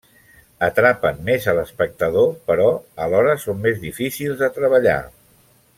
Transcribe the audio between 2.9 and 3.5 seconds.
alhora